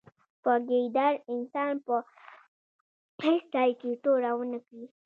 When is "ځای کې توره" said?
3.55-4.31